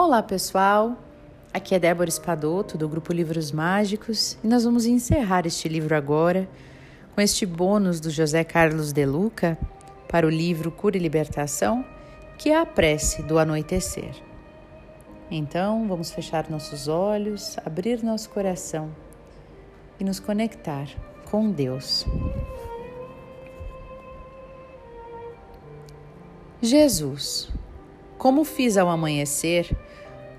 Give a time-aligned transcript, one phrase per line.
[0.00, 0.96] Olá, pessoal!
[1.52, 6.48] Aqui é Débora Espadoto, do grupo Livros Mágicos, e nós vamos encerrar este livro agora
[7.16, 9.58] com este bônus do José Carlos de Luca
[10.08, 11.84] para o livro Cura e Libertação,
[12.38, 14.14] que é a prece do anoitecer.
[15.28, 18.92] Então, vamos fechar nossos olhos, abrir nosso coração
[19.98, 20.86] e nos conectar
[21.28, 22.06] com Deus.
[26.62, 27.50] Jesus,
[28.18, 29.70] como fiz ao amanhecer,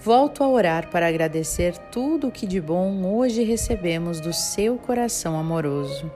[0.00, 5.38] volto a orar para agradecer tudo o que de bom hoje recebemos do seu coração
[5.38, 6.10] amoroso.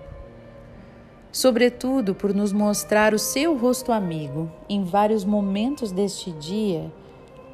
[1.31, 6.91] Sobretudo por nos mostrar o seu rosto amigo em vários momentos deste dia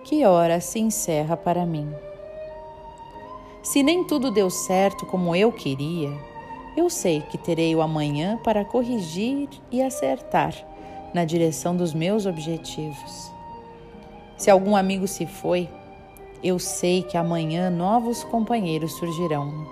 [0.05, 1.93] que ora se encerra para mim.
[3.63, 6.11] Se nem tudo deu certo como eu queria,
[6.77, 10.55] eu sei que terei o amanhã para corrigir e acertar
[11.13, 13.36] na direção dos meus objetivos.
[14.37, 15.69] Se algum amigo se foi,
[16.43, 19.67] eu sei que amanhã novos companheiros surgirão.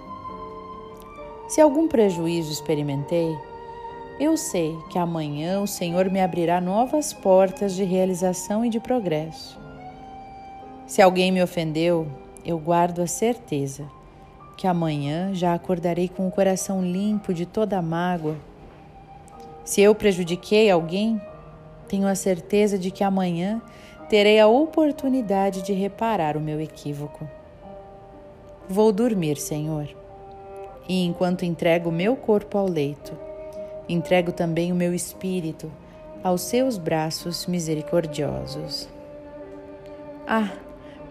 [1.48, 3.36] Se algum prejuízo experimentei,
[4.18, 9.60] eu sei que amanhã o Senhor me abrirá novas portas de realização e de progresso.
[10.86, 12.06] Se alguém me ofendeu,
[12.44, 13.84] eu guardo a certeza
[14.56, 18.36] que amanhã já acordarei com o coração limpo de toda mágoa.
[19.64, 21.20] Se eu prejudiquei alguém,
[21.88, 23.60] tenho a certeza de que amanhã
[24.14, 27.28] terei a oportunidade de reparar o meu equívoco.
[28.68, 29.88] Vou dormir, Senhor,
[30.88, 33.12] e enquanto entrego o meu corpo ao leito,
[33.88, 35.68] entrego também o meu espírito
[36.22, 38.88] aos seus braços misericordiosos.
[40.24, 40.52] Ah,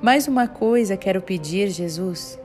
[0.01, 2.39] mais uma coisa quero pedir, Jesus.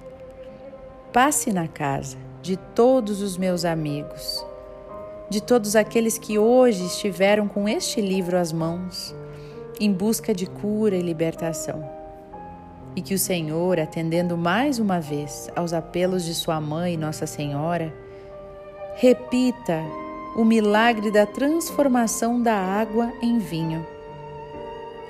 [1.13, 4.45] Passe na casa de todos os meus amigos,
[5.31, 9.15] de todos aqueles que hoje estiveram com este livro às mãos
[9.81, 11.89] em busca de cura e libertação.
[12.97, 17.95] E que o Senhor, atendendo mais uma vez aos apelos de sua mãe, Nossa Senhora,
[18.97, 19.83] repita
[20.37, 23.87] o milagre da transformação da água em vinho.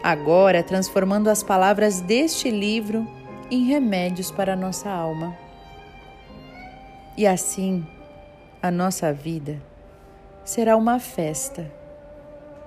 [0.03, 3.07] Agora, transformando as palavras deste livro
[3.51, 5.37] em remédios para a nossa alma.
[7.17, 7.87] E assim,
[8.63, 9.61] a nossa vida
[10.45, 11.71] será uma festa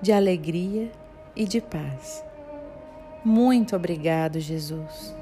[0.00, 0.90] de alegria
[1.34, 2.24] e de paz.
[3.24, 5.14] Muito obrigado, Jesus.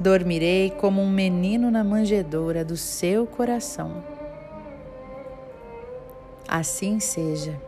[0.00, 4.02] Dormirei como um menino na manjedoura do seu coração.
[6.46, 7.67] Assim seja.